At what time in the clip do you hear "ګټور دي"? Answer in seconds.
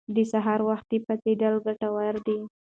1.65-2.39